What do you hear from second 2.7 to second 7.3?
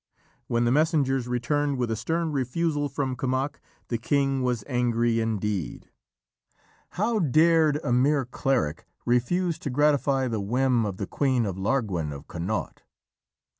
from Kemoc, the king was angry indeed. How